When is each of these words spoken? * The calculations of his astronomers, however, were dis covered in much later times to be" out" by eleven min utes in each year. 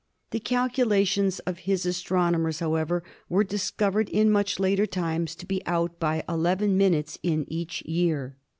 * 0.17 0.29
The 0.31 0.39
calculations 0.39 1.37
of 1.41 1.59
his 1.69 1.85
astronomers, 1.85 2.57
however, 2.57 3.03
were 3.29 3.43
dis 3.43 3.69
covered 3.69 4.09
in 4.09 4.31
much 4.31 4.59
later 4.59 4.87
times 4.87 5.35
to 5.35 5.45
be" 5.45 5.61
out" 5.67 5.99
by 5.99 6.23
eleven 6.27 6.75
min 6.75 6.93
utes 6.93 7.19
in 7.21 7.45
each 7.47 7.83
year. 7.83 8.35